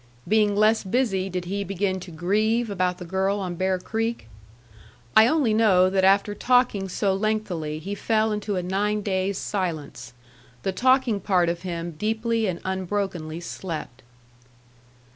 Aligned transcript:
Being 0.27 0.55
less 0.55 0.83
busy, 0.83 1.29
did 1.29 1.45
he 1.45 1.63
begin 1.63 1.99
to 1.99 2.09
"grieve" 2.09 2.71
about 2.71 2.97
the 2.97 3.05
girl 3.05 3.37
on 3.39 3.53
Bear 3.53 3.77
Creek? 3.77 4.27
I 5.15 5.27
only 5.27 5.53
know 5.53 5.91
that 5.91 6.03
after 6.03 6.33
talking 6.33 6.89
so 6.89 7.13
lengthily 7.13 7.77
he 7.77 7.93
fell 7.93 8.31
into 8.31 8.55
a 8.55 8.63
nine 8.63 9.03
days' 9.03 9.37
silence. 9.37 10.13
The 10.63 10.71
talking 10.71 11.19
part 11.19 11.49
of 11.49 11.61
him 11.61 11.91
deeply 11.99 12.47
and 12.47 12.59
unbrokenly 12.65 13.41
slept. 13.41 14.01